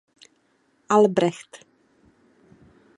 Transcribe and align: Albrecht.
Albrecht. 0.95 1.51